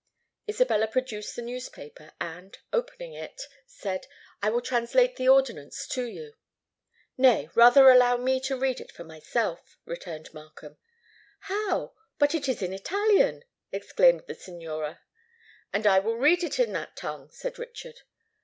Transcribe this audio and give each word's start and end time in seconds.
Isabella 0.49 0.87
produced 0.87 1.35
the 1.35 1.43
newspaper, 1.43 2.11
and, 2.19 2.57
opening 2.73 3.13
it, 3.13 3.39
said, 3.67 4.07
"I 4.41 4.49
will 4.49 4.61
translate 4.63 5.15
the 5.15 5.29
ordinance 5.29 5.85
to 5.89 6.05
you." 6.05 6.33
"Nay—rather 7.19 7.87
allow 7.87 8.17
me 8.17 8.39
to 8.39 8.57
read 8.57 8.79
it 8.79 8.91
for 8.91 9.03
myself," 9.03 9.77
returned 9.85 10.33
Markham. 10.33 10.79
"How? 11.41 11.93
But 12.17 12.33
it 12.33 12.49
is 12.49 12.63
in 12.63 12.73
Italian," 12.73 13.43
exclaimed 13.71 14.23
the 14.25 14.33
Signora. 14.33 15.01
"And 15.71 15.85
I 15.85 15.99
will 15.99 16.17
read 16.17 16.43
it 16.43 16.57
in 16.57 16.73
that 16.73 16.95
tongue," 16.95 17.29
said 17.29 17.59
Richard. 17.59 18.01